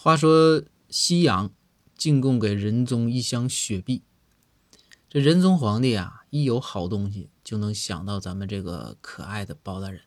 [0.00, 1.50] 话说西洋
[1.96, 4.04] 进贡给仁宗一箱雪碧，
[5.10, 10.02] 这仁宗皇帝啊，一有好东西就能想到咱们这个可爱的包大人，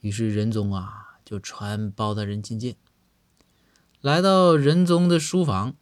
[0.00, 2.76] 于是仁宗啊就传包大人觐见。
[4.02, 5.74] 来到仁宗的书房，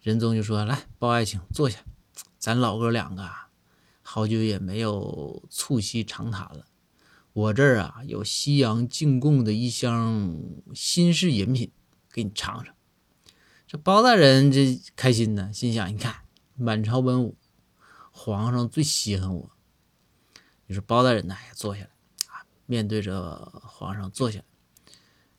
[0.00, 1.80] 仁宗就说：“来，包爱卿坐下，
[2.38, 3.48] 咱老哥两个啊，
[4.02, 6.66] 好久也没有促膝长谈了。”
[7.34, 10.38] 我这儿啊有西洋进贡的一箱
[10.74, 11.72] 新式饮品，
[12.12, 12.74] 给你尝尝。
[13.66, 16.24] 这包大人这开心呢，心想：你看，
[16.54, 17.38] 满朝文武，
[18.10, 19.50] 皇上最稀罕我。
[20.66, 21.90] 于是包大人呢也坐下来
[22.28, 24.44] 啊，面对着皇上坐下来。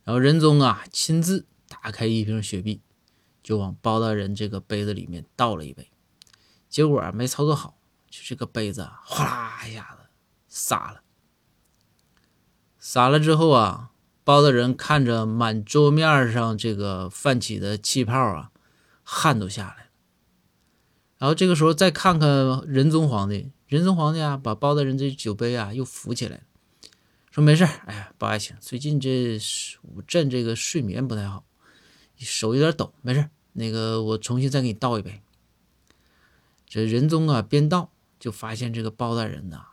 [0.03, 2.81] 然后仁宗啊亲自打开一瓶雪碧，
[3.43, 5.91] 就往包大人这个杯子里面倒了一杯。
[6.67, 7.77] 结果没操作好，
[8.09, 10.09] 就这个杯子哗啦一下子
[10.47, 11.03] 洒了。
[12.85, 13.91] 洒了之后啊，
[14.25, 18.51] 包大人看着满桌面上这个泛起的气泡啊，
[19.03, 19.89] 汗都下来了。
[21.17, 26.41] 然后这个时候再看看仁宗皇帝，仁宗皇帝啊，把包大人这酒杯啊又扶起来，
[27.31, 29.39] 说：“没事哎呀，包爱卿，最近这
[29.83, 31.45] 午朕这个睡眠不太好，
[32.17, 35.21] 手有点抖，没事那个我重新再给你倒一杯。”
[36.67, 39.67] 这仁宗啊，边倒就发现这个包大人呐，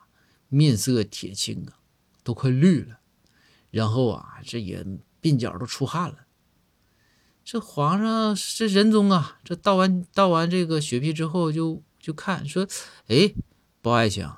[0.47, 1.83] 面色铁青啊，
[2.23, 2.99] 都快绿了。
[3.71, 4.85] 然后啊，这也
[5.23, 6.27] 鬓角都出汗了。
[7.45, 12.69] 这皇上这仁宗啊，这倒完倒完这个雪碧之后，就就看说
[13.09, 13.33] ：“哎，
[13.81, 14.29] 包爱卿，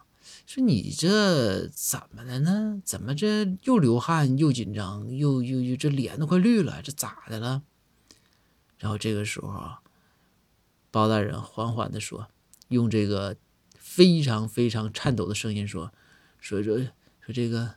[0.46, 2.80] 说你这怎么的呢？
[2.84, 6.80] 怎么这又流汗又紧张，又又又这脸都快绿了？
[6.82, 7.62] 这咋的了？”
[8.78, 9.80] 然后这个时候啊，
[10.90, 12.28] 包大人缓缓的说，
[12.68, 13.36] 用这个
[13.76, 15.92] 非常非常颤抖的声音说
[16.38, 16.78] ：“说说
[17.20, 17.74] 说这个。”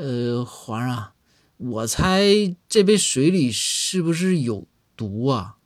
[0.00, 1.12] 呃，皇上，
[1.56, 2.22] 我猜
[2.68, 5.57] 这杯水里是不是有毒啊？